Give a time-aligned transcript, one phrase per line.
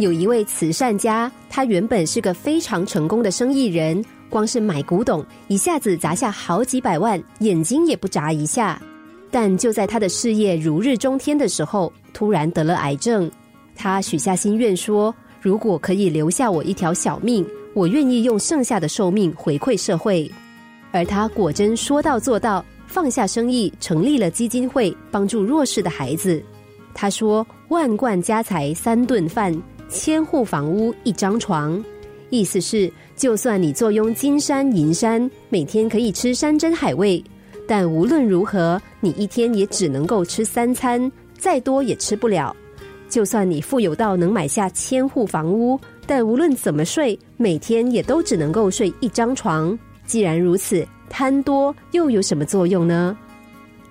[0.00, 8.80] 有一位慈善家，他原本是个非常成功的生意人，光是买古董，一下子砸下好几百万，眼睛也不眨一下。
[9.30, 13.30] 但就在他的事业如日中天的时候，突然得了癌症。
[13.76, 20.30] 他许下心愿说：“如果可以留下我一条小命，我愿意用剩下的寿命回馈社会。”
[20.92, 26.42] 而他果真说到做到，放下生意，成立了基金会，帮助弱势的孩子。
[26.92, 29.56] 他说：“万贯家财三顿饭，
[29.90, 31.82] 千户房屋一张床。”
[32.30, 37.22] 意思是，就算你坐拥金山银山，每天可以吃山珍海味。
[37.66, 42.54] 但无论如何，你一天也只能够吃三餐，再多也吃不了。
[43.08, 49.76] 就算你富有到能买下千户房屋，但无论怎么睡，每天也都只能够睡一张床。
[50.06, 53.16] 既然如此，贪多又有什么作用呢？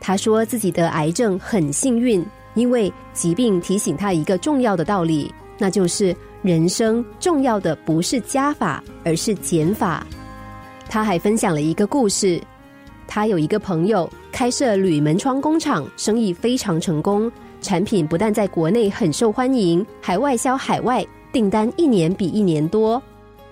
[0.00, 10.06] 他说自己得癌症很幸运，因为疾病提醒他一个重要的道理，那就是人生重要的不是加法，而是减法。
[10.88, 12.40] 他还分享了一个故事。
[13.06, 23.02] 他有一个朋友开设铝门窗工厂，生意非常成功，产品不但在国内很受欢迎，还外销海外，订单一年比一年多。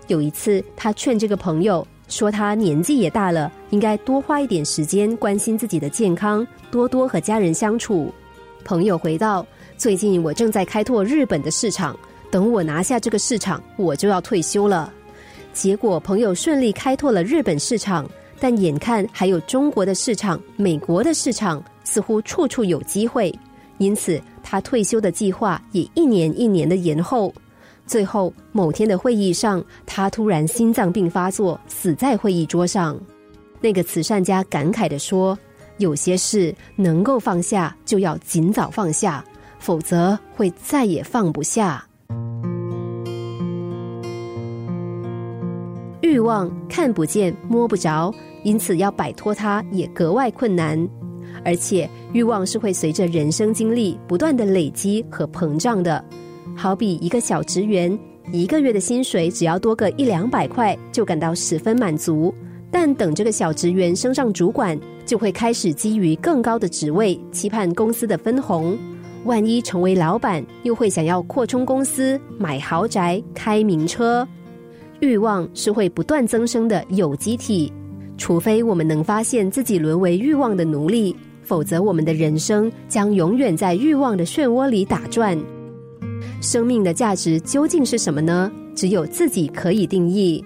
[0.08, 8.12] 有一次，他劝这个朋友说：“他年纪也大了，应该多花一点时间关心自己的健康，多多和家人相处。”
[8.62, 9.44] 朋友回道
[9.76, 11.98] ：“最近我正在开拓日本的市场，
[12.30, 14.92] 等我拿下这个市场，我就要退休了。”
[15.52, 18.08] 结果，朋友顺利开拓了日本市场。
[18.38, 23.34] 但眼看还有中国的市场、美国的市场，似乎处处有机会，
[23.78, 27.32] 因此他退休的计划也一年一年的延后。
[27.86, 33.00] 最后某天的会议上，他突然心脏病发作，死在会议桌上。
[33.58, 35.36] 那个慈善家感慨的说
[35.78, 39.24] ：“有些事能够放下，就要尽早放下，
[39.66, 41.84] 否则会再也放不下。”
[46.02, 50.88] 欲望看不见摸不着，因此要摆脱它也格外困难。
[51.44, 56.04] 而且欲望是会随着人生经历不断的累积和膨胀的。
[56.56, 57.98] 好比一个小职员，
[58.32, 62.32] 一个月的薪水只要多个一两百块，就感到十分满足。
[62.70, 68.78] 但等这个小职员升上主管，就会开始基于更高的职位，期盼公司的分红。
[69.26, 74.26] 万一成为老板，又会想要扩充公司，买豪宅，开名车。
[75.00, 77.70] 欲望是会不断增生的有机体，
[78.16, 85.38] 除非我们能发现自己沦为欲望的奴隶，否则我们的人生将永远在欲望的漩涡里打转。
[86.40, 88.50] 生命的价值究竟是什么呢？
[88.74, 90.42] 只有自己可以定义，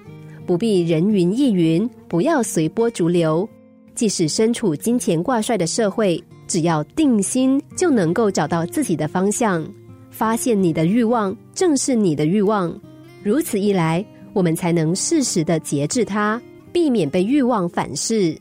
[0.46, 3.48] 不必人云亦云，不要随波逐流。
[3.94, 9.64] 即使身处金钱挂帅的社会，只要定心，就能够找到自己的方向。
[10.10, 12.76] 发现你的欲望，正是你的欲望。
[13.22, 14.04] 如此一来。
[14.32, 16.40] 我们才能适时的节制它，
[16.72, 18.36] 避免被欲望反噬。